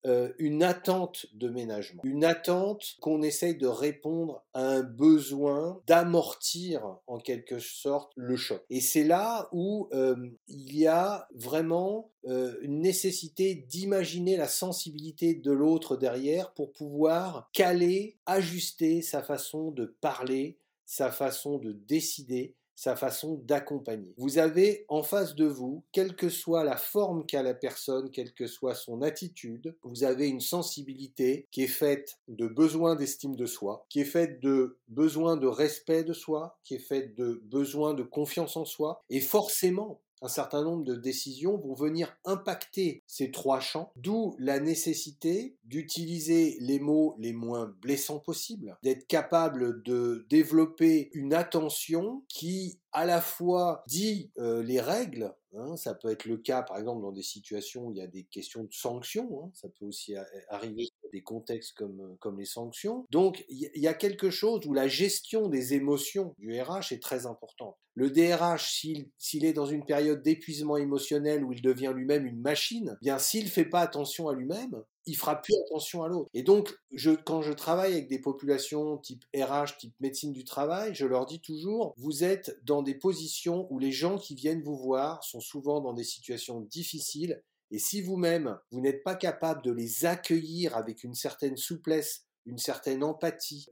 euh, 0.05 0.33
une 0.37 0.61
attente 0.61 1.25
de 1.33 1.47
ménagement, 1.47 2.01
une 2.03 2.25
attente 2.25 2.97
qu'on 2.99 3.21
essaye 3.21 3.55
de 3.55 3.67
répondre 3.67 4.43
à 4.53 4.67
un 4.67 4.83
besoin 4.83 5.81
d'amortir 5.87 6.97
en 7.07 7.17
quelque 7.17 7.59
sorte 7.59 8.11
le 8.17 8.35
choc. 8.35 8.61
Et 8.69 8.81
c'est 8.81 9.05
là 9.05 9.47
où 9.53 9.87
euh, 9.93 10.15
il 10.49 10.77
y 10.77 10.87
a 10.87 11.27
vraiment 11.33 12.11
une 12.25 12.79
nécessité 12.79 13.55
d'imaginer 13.55 14.37
la 14.37 14.47
sensibilité 14.47 15.33
de 15.33 15.51
l'autre 15.51 15.97
derrière 15.97 16.53
pour 16.53 16.71
pouvoir 16.71 17.49
caler, 17.51 18.17
ajuster 18.25 19.01
sa 19.01 19.21
façon 19.21 19.71
de 19.71 19.85
parler, 19.99 20.57
sa 20.85 21.11
façon 21.11 21.57
de 21.57 21.71
décider, 21.71 22.55
sa 22.75 22.95
façon 22.95 23.41
d'accompagner. 23.43 24.13
Vous 24.17 24.37
avez 24.37 24.85
en 24.87 25.03
face 25.03 25.35
de 25.35 25.45
vous, 25.45 25.83
quelle 25.91 26.15
que 26.15 26.29
soit 26.29 26.63
la 26.63 26.77
forme 26.77 27.25
qu'a 27.25 27.43
la 27.43 27.53
personne, 27.53 28.11
quelle 28.11 28.33
que 28.33 28.47
soit 28.47 28.75
son 28.75 29.01
attitude, 29.01 29.75
vous 29.83 30.03
avez 30.03 30.27
une 30.27 30.41
sensibilité 30.41 31.47
qui 31.51 31.63
est 31.63 31.67
faite 31.67 32.19
de 32.27 32.47
besoin 32.47 32.95
d'estime 32.95 33.35
de 33.35 33.45
soi, 33.45 33.85
qui 33.89 34.01
est 34.01 34.05
faite 34.05 34.39
de 34.41 34.77
besoin 34.87 35.37
de 35.37 35.47
respect 35.47 36.03
de 36.03 36.13
soi, 36.13 36.57
qui 36.63 36.75
est 36.75 36.79
faite 36.79 37.15
de 37.15 37.41
besoin 37.45 37.93
de 37.93 38.03
confiance 38.03 38.57
en 38.57 38.65
soi, 38.65 39.03
et 39.09 39.21
forcément, 39.21 40.01
un 40.23 40.29
certain 40.29 40.63
nombre 40.63 40.85
de 40.85 40.95
décisions 40.95 41.57
vont 41.57 41.73
venir 41.73 42.15
impacter 42.23 43.03
ces 43.05 43.29
trois 43.29 43.59
champs, 43.59 43.91
d'où 43.97 44.35
la 44.39 44.59
nécessité 44.59 45.57
d'utiliser 45.65 46.57
les 46.61 46.79
mots 46.79 47.15
les 47.19 47.33
moins 47.33 47.75
blessants 47.81 48.19
possibles, 48.19 48.77
d'être 48.83 49.05
capable 49.07 49.83
de 49.83 50.25
développer 50.29 51.09
une 51.13 51.33
attention 51.33 52.23
qui 52.29 52.79
à 52.93 53.05
la 53.05 53.21
fois 53.21 53.83
dit 53.87 54.31
euh, 54.37 54.63
les 54.63 54.79
règles, 54.79 55.33
hein, 55.55 55.75
ça 55.75 55.93
peut 55.93 56.09
être 56.09 56.25
le 56.25 56.37
cas 56.37 56.61
par 56.61 56.77
exemple 56.77 57.01
dans 57.01 57.11
des 57.11 57.23
situations 57.23 57.87
où 57.87 57.91
il 57.91 57.97
y 57.97 58.01
a 58.01 58.07
des 58.07 58.23
questions 58.23 58.63
de 58.63 58.73
sanctions, 58.73 59.43
hein, 59.43 59.51
ça 59.53 59.67
peut 59.67 59.85
aussi 59.85 60.15
arriver 60.47 60.89
des 61.13 61.21
contextes 61.21 61.73
comme, 61.77 62.01
euh, 62.01 62.15
comme 62.19 62.37
les 62.37 62.45
sanctions. 62.45 63.05
Donc 63.11 63.45
il 63.47 63.69
y, 63.75 63.87
a 63.87 63.93
quelque 63.93 64.29
chose 64.29 64.65
où 64.65 64.73
la 64.73 64.87
gestion 64.87 65.47
des 65.47 65.73
émotions 65.73 66.35
du 66.39 66.59
RH 66.59 66.91
est 66.91 67.01
très 67.01 67.25
importante. 67.25 67.77
Le 67.95 68.09
DRH, 68.09 68.81
s'il 69.17 69.45
est 69.45 69.53
dans 69.53 69.67
une 69.67 69.85
période 69.85 70.23
d'épuisement 70.23 70.77
émotionnel 70.77 71.45
où 71.45 71.53
il 71.53 71.61
devient 71.61 71.93
lui-même 71.95 72.25
une 72.25 72.41
machine, 72.41 72.97
eh 73.01 73.05
bien 73.05 73.19
s'il 73.19 73.45
ne 73.45 73.49
fait 73.49 73.65
pas 73.65 73.81
attention 73.81 74.27
à 74.27 74.33
lui-même, 74.33 74.83
il 75.05 75.15
fera 75.15 75.41
plus 75.41 75.53
attention 75.65 76.03
à 76.03 76.07
l'autre. 76.07 76.29
Et 76.33 76.43
donc, 76.43 76.73
je, 76.91 77.11
quand 77.11 77.41
je 77.41 77.53
travaille 77.53 77.93
avec 77.93 78.07
des 78.07 78.19
populations 78.19 78.97
type 78.97 79.23
RH, 79.35 79.77
type 79.77 79.93
médecine 79.99 80.31
du 80.31 80.43
travail, 80.43 80.95
je 80.95 81.05
leur 81.05 81.25
dis 81.25 81.41
toujours, 81.41 81.93
vous 81.97 82.23
êtes 82.23 82.57
dans 82.63 82.81
des 82.81 82.95
positions 82.95 83.67
où 83.69 83.79
les 83.79 83.91
gens 83.91 84.17
qui 84.17 84.35
viennent 84.35 84.63
vous 84.63 84.77
voir 84.77 85.23
sont 85.23 85.41
souvent 85.41 85.81
dans 85.81 85.93
des 85.93 86.03
situations 86.03 86.61
difficiles. 86.61 87.41
Et 87.73 87.79
si 87.79 88.01
vous-même, 88.01 88.59
vous, 88.71 88.81
n'êtes 88.81 89.03
pas 89.03 89.15
capable 89.15 89.63
de 89.63 89.71
les 89.71 90.05
accueillir 90.05 90.77
avec 90.77 91.03
une 91.03 91.15
certaine 91.15 91.57
souplesse, 91.57 92.27
une 92.45 92.59
certaine 92.59 93.03
empathie, 93.03 93.67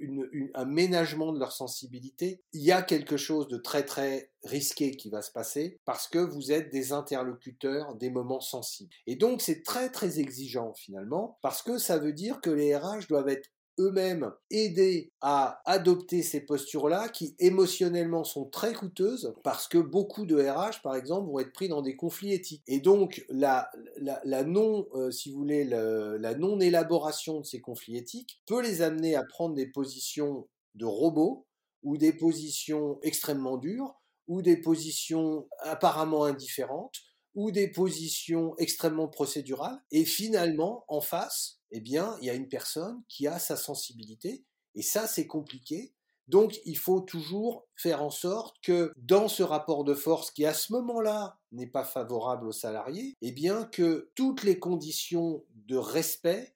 un 0.55 0.65
ménagement 0.65 1.31
de 1.31 1.37
leur 1.37 1.51
sensibilité, 1.51 2.41
il 2.51 2.63
y 2.63 2.71
a 2.71 2.81
quelque 2.81 3.15
chose 3.15 3.47
de 3.47 3.57
très 3.57 3.85
très 3.85 4.31
risqué 4.43 4.89
qui 4.95 5.11
va 5.11 5.21
se 5.21 5.31
passer 5.31 5.77
parce 5.85 6.07
que 6.07 6.17
vous 6.17 6.51
êtes 6.51 6.71
des 6.71 6.93
interlocuteurs 6.93 7.93
des 7.93 8.09
moments 8.09 8.39
sensibles. 8.39 8.89
Et 9.05 9.15
donc 9.15 9.39
c'est 9.39 9.61
très 9.61 9.91
très 9.91 10.19
exigeant 10.19 10.73
finalement 10.73 11.37
parce 11.43 11.61
que 11.61 11.77
ça 11.77 11.99
veut 11.99 12.13
dire 12.13 12.41
que 12.41 12.49
les 12.49 12.75
RH 12.75 13.07
doivent 13.07 13.29
être 13.29 13.49
eux-mêmes 13.79 14.31
aider 14.49 15.11
à 15.21 15.61
adopter 15.65 16.21
ces 16.21 16.41
postures-là 16.41 17.09
qui 17.09 17.35
émotionnellement 17.39 18.23
sont 18.23 18.45
très 18.45 18.73
coûteuses 18.73 19.33
parce 19.43 19.67
que 19.67 19.77
beaucoup 19.77 20.25
de 20.25 20.35
RH, 20.35 20.81
par 20.83 20.95
exemple, 20.95 21.29
vont 21.29 21.39
être 21.39 21.53
pris 21.53 21.67
dans 21.67 21.81
des 21.81 21.95
conflits 21.95 22.33
éthiques. 22.33 22.63
Et 22.67 22.79
donc, 22.79 23.25
la, 23.29 23.69
la, 23.97 24.43
non, 24.43 24.87
euh, 24.95 25.11
si 25.11 25.31
vous 25.31 25.37
voulez, 25.37 25.63
la 25.63 26.35
non-élaboration 26.35 27.39
de 27.41 27.45
ces 27.45 27.61
conflits 27.61 27.97
éthiques 27.97 28.41
peut 28.45 28.61
les 28.61 28.81
amener 28.81 29.15
à 29.15 29.23
prendre 29.23 29.55
des 29.55 29.67
positions 29.67 30.47
de 30.75 30.85
robots 30.85 31.47
ou 31.83 31.97
des 31.97 32.13
positions 32.13 32.99
extrêmement 33.01 33.57
dures 33.57 33.95
ou 34.27 34.41
des 34.41 34.57
positions 34.57 35.47
apparemment 35.59 36.23
indifférentes 36.23 37.01
ou 37.35 37.51
des 37.51 37.69
positions 37.69 38.55
extrêmement 38.57 39.07
procédurales. 39.07 39.81
Et 39.91 40.05
finalement, 40.05 40.85
en 40.87 41.01
face, 41.01 41.59
eh 41.71 41.79
bien, 41.79 42.17
il 42.21 42.27
y 42.27 42.29
a 42.29 42.33
une 42.33 42.49
personne 42.49 43.01
qui 43.07 43.27
a 43.27 43.39
sa 43.39 43.55
sensibilité, 43.55 44.45
et 44.75 44.81
ça, 44.81 45.07
c'est 45.07 45.27
compliqué. 45.27 45.93
Donc, 46.27 46.59
il 46.65 46.77
faut 46.77 47.01
toujours 47.01 47.67
faire 47.75 48.01
en 48.01 48.09
sorte 48.09 48.55
que 48.61 48.93
dans 48.95 49.27
ce 49.27 49.43
rapport 49.43 49.83
de 49.83 49.93
force 49.93 50.31
qui, 50.31 50.45
à 50.45 50.53
ce 50.53 50.71
moment-là, 50.73 51.39
n'est 51.51 51.67
pas 51.67 51.83
favorable 51.83 52.47
aux 52.47 52.53
salariés, 52.53 53.15
eh 53.21 53.31
bien, 53.31 53.65
que 53.65 54.11
toutes 54.15 54.43
les 54.43 54.59
conditions 54.59 55.43
de 55.67 55.75
respect 55.75 56.55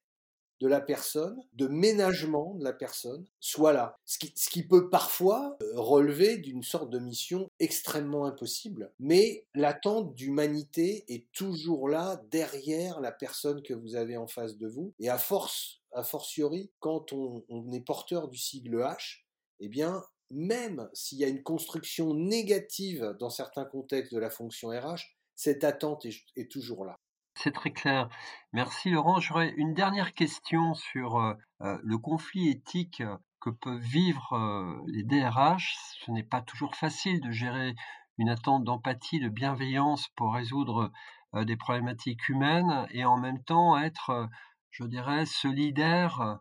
de 0.62 0.68
la 0.68 0.80
personne, 0.80 1.38
de 1.54 1.68
ménagement 1.68 2.56
de 2.56 2.64
la 2.64 2.74
personne, 2.74 3.26
soit 3.40 3.74
là. 3.74 3.98
Ce 4.06 4.18
qui, 4.18 4.64
peut 4.64 4.90
parfois 4.90 5.58
euh, 5.62 5.74
relever 5.76 6.38
d'une 6.38 6.64
sorte 6.64 6.90
de 6.90 7.00
mission 7.00 7.50
extrêmement 7.60 8.26
impossible. 8.26 8.92
Mais 9.00 9.46
l'attente 9.54 10.16
d'humanité 10.16 11.04
est 11.14 11.30
toujours 11.34 11.90
là, 11.90 12.22
derrière 12.32 13.02
la 13.02 13.12
personne 13.12 13.62
que 13.64 13.74
vous 13.74 13.96
avez 13.96 14.18
en 14.18 14.28
face 14.28 14.58
de 14.58 14.68
vous. 14.68 14.94
Et 15.00 15.10
à 15.10 15.18
force, 15.18 15.82
a 15.92 16.04
fortiori, 16.04 16.72
quand 16.80 17.14
on, 17.14 17.44
est 17.72 17.82
porteur 17.82 18.28
du 18.28 18.38
sigle 18.38 18.78
H, 18.78 19.24
eh 19.60 19.70
bien, 19.70 20.04
même 20.30 20.90
s'il 20.94 21.20
y 21.20 21.24
a 21.24 21.28
une 21.30 21.44
construction 21.44 22.14
négative 22.14 23.16
dans 23.20 23.30
certains 23.30 23.66
contextes 23.66 24.14
de 24.14 24.20
la 24.20 24.30
fonction 24.30 24.70
RH, 24.70 25.16
cette 25.36 25.64
attente 25.64 26.06
est 26.06 26.52
toujours 26.52 26.86
là. 26.86 26.98
C'est 27.36 27.52
très 27.52 27.72
clair. 27.72 28.10
Merci 28.54 28.90
Laurent. 28.90 29.20
J'aurais 29.20 29.50
une 29.58 29.74
dernière 29.74 30.14
question 30.14 30.74
sur 30.74 31.18
euh, 31.18 31.34
euh, 31.62 31.78
le 31.84 31.98
conflit 31.98 32.50
éthique 32.50 33.04
que 33.42 33.50
peuvent 33.50 33.78
vivre 33.78 34.34
euh, 34.34 34.82
les 34.88 35.04
DRH. 35.04 35.76
Ce 36.06 36.12
n'est 36.12 36.24
pas 36.24 36.42
toujours 36.42 36.76
facile 36.76 37.20
de 37.20 37.32
gérer 37.32 37.76
une 38.18 38.30
attente 38.30 38.64
d'empathie, 38.64 39.20
de 39.20 39.28
bienveillance 39.28 40.08
pour 40.16 40.34
résoudre 40.34 40.92
des 41.34 41.58
problématiques 41.58 42.30
humaines 42.30 42.88
et 42.92 43.04
en 43.04 43.18
même 43.18 43.44
temps 43.44 43.78
être, 43.78 44.30
je 44.78 44.84
dirais, 44.84 45.26
solidaire 45.26 46.40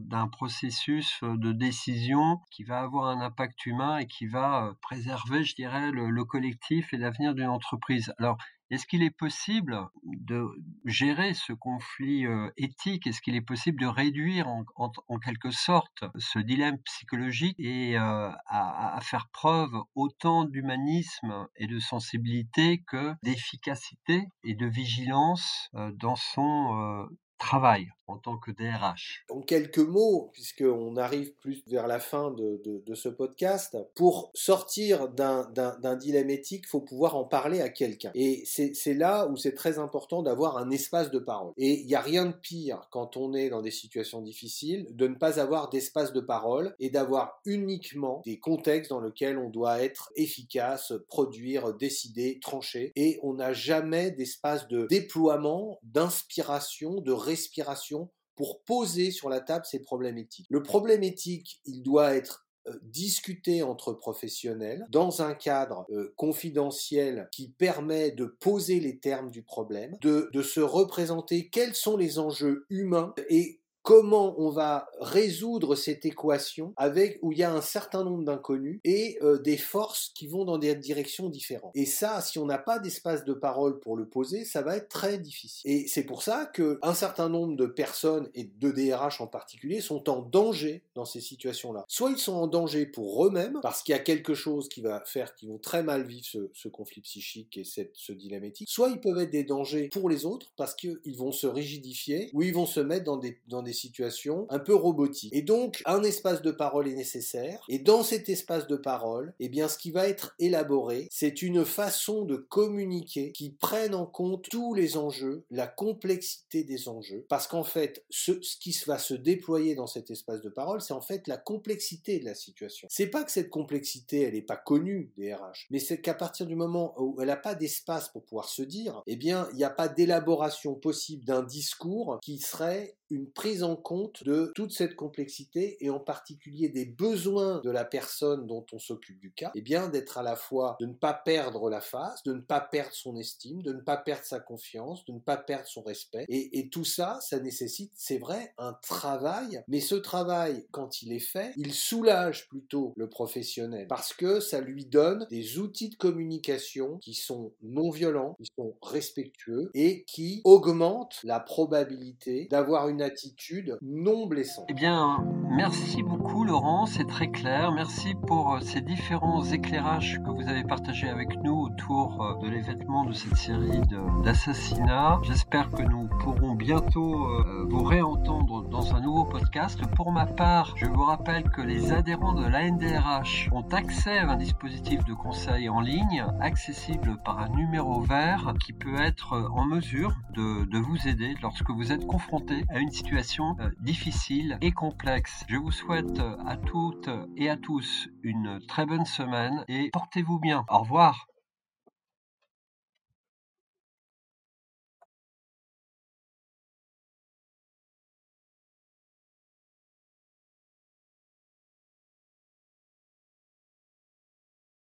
d'un 0.00 0.26
processus 0.28 1.20
de 1.22 1.52
décision 1.52 2.40
qui 2.50 2.64
va 2.64 2.80
avoir 2.80 3.06
un 3.08 3.20
impact 3.20 3.64
humain 3.66 3.98
et 3.98 4.06
qui 4.06 4.26
va 4.26 4.74
préserver, 4.82 5.44
je 5.44 5.54
dirais, 5.54 5.92
le, 5.92 6.10
le 6.10 6.24
collectif 6.24 6.92
et 6.92 6.96
l'avenir 6.96 7.34
d'une 7.34 7.46
entreprise. 7.46 8.12
Alors, 8.18 8.38
est-ce 8.70 8.86
qu'il 8.86 9.04
est 9.04 9.16
possible 9.16 9.78
de 10.02 10.44
gérer 10.84 11.34
ce 11.34 11.52
conflit 11.52 12.26
euh, 12.26 12.50
éthique? 12.56 13.06
Est-ce 13.06 13.20
qu'il 13.20 13.36
est 13.36 13.40
possible 13.40 13.80
de 13.80 13.86
réduire 13.86 14.48
en, 14.48 15.18
quelque 15.20 15.52
sorte 15.52 16.04
ce 16.18 16.40
dilemme 16.40 16.78
psychologique 16.78 17.54
et 17.60 17.96
euh, 17.96 18.32
à, 18.46 18.98
faire 19.02 19.28
preuve 19.32 19.70
autant 19.94 20.44
d'humanisme 20.44 21.46
et 21.54 21.68
de 21.68 21.78
sensibilité 21.78 22.82
que 22.88 23.14
d'efficacité 23.22 24.26
et 24.42 24.54
de 24.54 24.66
vigilance 24.66 25.70
euh, 25.74 25.92
dans 25.92 26.16
son 26.16 27.06
travail 27.38 27.95
en 28.08 28.18
tant 28.18 28.38
que 28.38 28.50
DRH 28.50 29.24
En 29.30 29.40
quelques 29.40 29.78
mots, 29.78 30.30
puisqu'on 30.32 30.96
arrive 30.96 31.34
plus 31.34 31.62
vers 31.66 31.86
la 31.86 31.98
fin 31.98 32.30
de, 32.30 32.82
ce 32.94 33.08
podcast, 33.08 33.76
pour 33.94 34.30
sortir 34.34 35.08
d'un 35.08 35.96
dilemme 35.96 36.30
éthique, 36.30 36.64
il 36.66 36.68
faut 36.68 36.80
pouvoir 36.80 37.16
en 37.16 37.24
parler 37.24 37.60
à 37.60 37.68
quelqu'un. 37.68 38.10
Et 38.14 38.44
c'est 38.46 38.94
là 38.94 39.26
où 39.26 39.36
c'est 39.36 39.54
très 39.54 39.78
important 39.78 40.22
d'avoir 40.22 40.56
un 40.56 40.70
espace 40.70 41.10
de 41.10 41.18
parole. 41.18 41.52
Et 41.56 41.80
il 41.80 41.86
n'y 41.86 41.94
a 41.94 42.00
rien 42.00 42.26
de 42.26 42.32
pire 42.32 42.88
quand 42.90 43.16
on 43.16 43.34
est 43.34 43.50
dans 43.50 43.62
des 43.62 43.70
situations 43.70 44.22
difficiles 44.22 44.86
de 44.90 45.08
ne 45.08 45.14
pas 45.14 45.40
avoir 45.40 45.68
d'espace 45.68 46.12
de 46.12 46.20
parole 46.20 46.74
et 46.78 46.90
d'avoir 46.90 47.40
uniquement 47.44 48.22
des 48.24 48.38
contextes 48.38 48.90
dans 48.90 49.00
lesquels 49.00 49.38
on 49.38 49.50
doit 49.50 49.82
être 49.82 50.10
efficace, 50.16 50.92
produire, 51.08 51.74
décider, 51.74 52.38
trancher. 52.40 52.92
Et 52.96 53.18
on 53.22 53.34
n'a 53.34 53.52
jamais 53.52 54.10
d'espace 54.10 54.68
de 54.68 54.86
déploiement, 54.86 55.78
d'inspiration, 55.82 57.00
de 57.00 57.12
respiration 57.12 57.95
pour 58.36 58.62
poser 58.62 59.10
sur 59.10 59.28
la 59.28 59.40
table 59.40 59.64
ces 59.64 59.80
problèmes 59.80 60.18
éthiques. 60.18 60.46
Le 60.50 60.62
problème 60.62 61.02
éthique, 61.02 61.60
il 61.64 61.82
doit 61.82 62.14
être 62.14 62.46
euh, 62.68 62.72
discuté 62.82 63.62
entre 63.62 63.92
professionnels 63.92 64.86
dans 64.90 65.22
un 65.22 65.34
cadre 65.34 65.86
euh, 65.90 66.12
confidentiel 66.16 67.28
qui 67.32 67.48
permet 67.48 68.10
de 68.10 68.26
poser 68.26 68.80
les 68.80 68.98
termes 68.98 69.30
du 69.30 69.42
problème, 69.42 69.96
de 70.00 70.42
se 70.42 70.60
représenter 70.60 71.48
quels 71.48 71.74
sont 71.74 71.96
les 71.96 72.18
enjeux 72.18 72.66
humains 72.68 73.14
et 73.28 73.60
comment 73.86 74.34
on 74.40 74.50
va 74.50 74.88
résoudre 75.00 75.76
cette 75.76 76.04
équation 76.04 76.74
avec 76.76 77.20
où 77.22 77.30
il 77.30 77.38
y 77.38 77.44
a 77.44 77.52
un 77.52 77.60
certain 77.60 78.02
nombre 78.02 78.24
d'inconnus 78.24 78.80
et 78.82 79.16
euh, 79.22 79.38
des 79.38 79.56
forces 79.56 80.10
qui 80.12 80.26
vont 80.26 80.44
dans 80.44 80.58
des 80.58 80.74
directions 80.74 81.28
différentes. 81.28 81.70
Et 81.76 81.86
ça, 81.86 82.20
si 82.20 82.40
on 82.40 82.46
n'a 82.46 82.58
pas 82.58 82.80
d'espace 82.80 83.24
de 83.24 83.32
parole 83.32 83.78
pour 83.78 83.96
le 83.96 84.08
poser, 84.08 84.44
ça 84.44 84.62
va 84.62 84.76
être 84.76 84.88
très 84.88 85.18
difficile. 85.18 85.70
Et 85.70 85.86
c'est 85.86 86.02
pour 86.02 86.24
ça 86.24 86.46
que 86.46 86.80
un 86.82 86.94
certain 86.94 87.28
nombre 87.28 87.54
de 87.54 87.66
personnes 87.66 88.28
et 88.34 88.50
de 88.58 88.72
DRH 88.72 89.20
en 89.20 89.28
particulier 89.28 89.80
sont 89.80 90.10
en 90.10 90.20
danger 90.20 90.82
dans 90.96 91.04
ces 91.04 91.20
situations-là. 91.20 91.84
Soit 91.86 92.10
ils 92.10 92.18
sont 92.18 92.34
en 92.34 92.48
danger 92.48 92.86
pour 92.86 93.24
eux-mêmes 93.24 93.60
parce 93.62 93.84
qu'il 93.84 93.92
y 93.92 93.96
a 93.96 94.02
quelque 94.02 94.34
chose 94.34 94.68
qui 94.68 94.80
va 94.80 95.04
faire 95.06 95.36
qu'ils 95.36 95.48
vont 95.48 95.58
très 95.58 95.84
mal 95.84 96.02
vivre 96.02 96.26
ce, 96.26 96.68
conflit 96.68 97.02
psychique 97.02 97.56
et 97.56 97.62
cette, 97.62 97.92
ce 97.94 98.12
dilemmatique. 98.12 98.68
Soit 98.68 98.88
ils 98.88 99.00
peuvent 99.00 99.18
être 99.18 99.30
des 99.30 99.44
dangers 99.44 99.90
pour 99.92 100.08
les 100.08 100.24
autres 100.24 100.50
parce 100.56 100.74
qu'ils 100.74 101.16
vont 101.16 101.30
se 101.30 101.46
rigidifier 101.46 102.30
ou 102.32 102.42
ils 102.42 102.52
vont 102.52 102.66
se 102.66 102.80
mettre 102.80 103.04
dans 103.04 103.16
des 103.62 103.75
situation 103.76 104.46
un 104.50 104.58
peu 104.58 104.74
robotique. 104.74 105.32
Et 105.34 105.42
donc, 105.42 105.82
un 105.86 106.02
espace 106.02 106.42
de 106.42 106.50
parole 106.50 106.88
est 106.88 106.94
nécessaire. 106.94 107.64
Et 107.68 107.78
dans 107.78 108.02
cet 108.02 108.28
espace 108.28 108.66
de 108.66 108.76
parole, 108.76 109.34
eh 109.40 109.48
bien, 109.48 109.68
ce 109.68 109.78
qui 109.78 109.90
va 109.90 110.08
être 110.08 110.34
élaboré, 110.38 111.08
c'est 111.10 111.42
une 111.42 111.64
façon 111.64 112.24
de 112.24 112.36
communiquer 112.36 113.32
qui 113.32 113.50
prenne 113.50 113.94
en 113.94 114.06
compte 114.06 114.48
tous 114.50 114.74
les 114.74 114.96
enjeux, 114.96 115.44
la 115.50 115.66
complexité 115.66 116.64
des 116.64 116.88
enjeux. 116.88 117.26
Parce 117.28 117.46
qu'en 117.46 117.64
fait, 117.64 118.04
ce, 118.10 118.40
ce 118.42 118.56
qui 118.56 118.76
va 118.86 118.98
se 118.98 119.14
déployer 119.14 119.74
dans 119.74 119.86
cet 119.86 120.10
espace 120.10 120.40
de 120.40 120.48
parole, 120.48 120.80
c'est 120.80 120.92
en 120.92 121.00
fait 121.00 121.26
la 121.26 121.36
complexité 121.36 122.18
de 122.18 122.24
la 122.24 122.34
situation. 122.34 122.88
C'est 122.90 123.08
pas 123.08 123.24
que 123.24 123.32
cette 123.32 123.50
complexité, 123.50 124.22
elle 124.22 124.34
n'est 124.34 124.42
pas 124.42 124.56
connue 124.56 125.12
des 125.16 125.34
RH, 125.34 125.66
mais 125.70 125.78
c'est 125.78 126.00
qu'à 126.00 126.14
partir 126.14 126.46
du 126.46 126.56
moment 126.56 126.94
où 126.98 127.16
elle 127.20 127.28
n'a 127.28 127.36
pas 127.36 127.54
d'espace 127.54 128.08
pour 128.08 128.24
pouvoir 128.24 128.48
se 128.48 128.62
dire, 128.62 129.02
eh 129.06 129.16
bien, 129.16 129.48
il 129.52 129.56
n'y 129.56 129.64
a 129.64 129.70
pas 129.70 129.88
d'élaboration 129.88 130.74
possible 130.74 131.24
d'un 131.24 131.42
discours 131.42 132.18
qui 132.22 132.38
serait 132.38 132.96
une 133.10 133.30
prise 133.30 133.62
en 133.62 133.76
compte 133.76 134.24
de 134.24 134.52
toute 134.54 134.72
cette 134.72 134.96
complexité 134.96 135.76
et 135.84 135.90
en 135.90 136.00
particulier 136.00 136.68
des 136.68 136.86
besoins 136.86 137.60
de 137.62 137.70
la 137.70 137.84
personne 137.84 138.46
dont 138.46 138.66
on 138.72 138.78
s'occupe 138.78 139.18
du 139.20 139.32
cas, 139.32 139.50
et 139.54 139.58
eh 139.58 139.62
bien 139.62 139.88
d'être 139.88 140.18
à 140.18 140.22
la 140.22 140.36
fois 140.36 140.76
de 140.80 140.86
ne 140.86 140.94
pas 140.94 141.14
perdre 141.14 141.70
la 141.70 141.80
face, 141.80 142.22
de 142.24 142.32
ne 142.32 142.40
pas 142.40 142.60
perdre 142.60 142.92
son 142.92 143.16
estime, 143.16 143.62
de 143.62 143.72
ne 143.72 143.80
pas 143.80 143.96
perdre 143.96 144.24
sa 144.24 144.40
confiance, 144.40 145.04
de 145.04 145.12
ne 145.12 145.20
pas 145.20 145.36
perdre 145.36 145.66
son 145.66 145.82
respect. 145.82 146.24
Et, 146.28 146.58
et 146.58 146.68
tout 146.68 146.84
ça, 146.84 147.18
ça 147.20 147.38
nécessite, 147.40 147.92
c'est 147.94 148.18
vrai, 148.18 148.54
un 148.58 148.74
travail, 148.82 149.62
mais 149.68 149.80
ce 149.80 149.94
travail, 149.94 150.66
quand 150.70 151.02
il 151.02 151.12
est 151.12 151.18
fait, 151.18 151.52
il 151.56 151.72
soulage 151.72 152.48
plutôt 152.48 152.92
le 152.96 153.08
professionnel 153.08 153.86
parce 153.88 154.12
que 154.12 154.40
ça 154.40 154.60
lui 154.60 154.86
donne 154.86 155.26
des 155.30 155.58
outils 155.58 155.90
de 155.90 155.96
communication 155.96 156.98
qui 156.98 157.14
sont 157.14 157.52
non 157.62 157.90
violents, 157.90 158.36
qui 158.38 158.48
sont 158.56 158.76
respectueux 158.82 159.70
et 159.74 160.04
qui 160.04 160.40
augmentent 160.44 161.20
la 161.24 161.40
probabilité 161.40 162.46
d'avoir 162.50 162.88
une 162.88 162.95
attitude 163.00 163.78
non 163.82 164.26
blessante. 164.26 164.66
Eh 164.68 164.74
bien, 164.74 165.24
merci 165.50 166.02
beaucoup 166.02 166.44
Laurent, 166.44 166.86
c'est 166.86 167.06
très 167.06 167.28
clair. 167.28 167.72
Merci 167.72 168.14
pour 168.14 168.54
euh, 168.54 168.60
ces 168.60 168.80
différents 168.80 169.42
éclairages 169.44 170.20
que 170.24 170.30
vous 170.30 170.48
avez 170.48 170.64
partagés 170.64 171.08
avec 171.08 171.42
nous 171.42 171.54
autour 171.54 172.22
euh, 172.22 172.42
de 172.42 172.48
l'événement 172.48 173.04
de 173.04 173.12
cette 173.12 173.36
série 173.36 173.80
d'assassinats. 174.24 175.18
J'espère 175.22 175.70
que 175.70 175.82
nous 175.82 176.08
pourrons 176.20 176.54
bientôt 176.54 177.26
euh, 177.26 177.66
vous 177.68 177.82
réentendre 177.82 178.68
dans 178.68 178.94
un 178.94 179.00
nouveau 179.00 179.24
podcast. 179.24 179.80
Pour 179.96 180.12
ma 180.12 180.26
part, 180.26 180.74
je 180.76 180.86
vous 180.86 181.04
rappelle 181.04 181.44
que 181.44 181.60
les 181.60 181.92
adhérents 181.92 182.34
de 182.34 182.46
l'ANDRH 182.46 183.48
ont 183.52 183.66
accès 183.72 184.18
à 184.18 184.30
un 184.30 184.36
dispositif 184.36 185.04
de 185.04 185.14
conseil 185.14 185.68
en 185.68 185.80
ligne 185.80 186.24
accessible 186.40 187.16
par 187.24 187.38
un 187.40 187.48
numéro 187.50 188.00
vert 188.00 188.54
qui 188.64 188.72
peut 188.72 189.00
être 189.00 189.50
en 189.54 189.64
mesure 189.64 190.14
de, 190.34 190.64
de 190.64 190.78
vous 190.78 191.08
aider 191.08 191.34
lorsque 191.42 191.70
vous 191.70 191.92
êtes 191.92 192.06
confronté 192.06 192.64
à 192.68 192.78
une 192.78 192.85
situation 192.90 193.56
euh, 193.60 193.70
difficile 193.80 194.58
et 194.60 194.72
complexe. 194.72 195.44
Je 195.48 195.56
vous 195.56 195.72
souhaite 195.72 196.20
à 196.46 196.56
toutes 196.56 197.10
et 197.36 197.50
à 197.50 197.56
tous 197.56 198.08
une 198.22 198.60
très 198.66 198.86
bonne 198.86 199.06
semaine 199.06 199.64
et 199.68 199.90
portez-vous 199.92 200.38
bien. 200.38 200.64
Au 200.68 200.80
revoir. 200.80 201.28